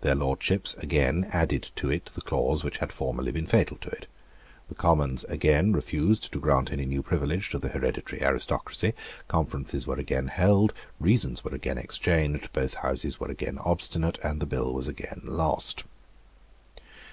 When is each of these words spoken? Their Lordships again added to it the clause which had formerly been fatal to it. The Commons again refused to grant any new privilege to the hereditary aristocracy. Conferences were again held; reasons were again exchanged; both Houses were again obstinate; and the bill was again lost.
Their 0.00 0.16
Lordships 0.16 0.74
again 0.78 1.28
added 1.30 1.70
to 1.76 1.90
it 1.90 2.06
the 2.06 2.20
clause 2.22 2.64
which 2.64 2.78
had 2.78 2.90
formerly 2.90 3.30
been 3.30 3.46
fatal 3.46 3.76
to 3.82 3.88
it. 3.90 4.08
The 4.68 4.74
Commons 4.74 5.22
again 5.28 5.72
refused 5.74 6.32
to 6.32 6.40
grant 6.40 6.72
any 6.72 6.84
new 6.86 7.04
privilege 7.04 7.50
to 7.50 7.58
the 7.60 7.68
hereditary 7.68 8.20
aristocracy. 8.20 8.94
Conferences 9.28 9.86
were 9.86 9.94
again 9.94 10.26
held; 10.26 10.74
reasons 10.98 11.44
were 11.44 11.54
again 11.54 11.78
exchanged; 11.78 12.52
both 12.52 12.74
Houses 12.82 13.20
were 13.20 13.30
again 13.30 13.58
obstinate; 13.58 14.18
and 14.24 14.40
the 14.40 14.44
bill 14.46 14.74
was 14.74 14.88
again 14.88 15.20
lost. 15.22 15.84